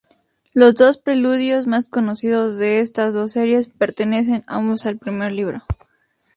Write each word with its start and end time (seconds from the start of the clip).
Los 0.55 0.73
dos 0.73 0.97
preludios 0.97 1.67
más 1.67 1.87
conocidos 1.87 2.57
de 2.57 2.79
estas 2.79 3.13
dos 3.13 3.33
series 3.33 3.67
pertenecen 3.67 4.43
ambos 4.47 4.87
al 4.87 4.97
primer 4.97 5.31
libro. 5.31 5.61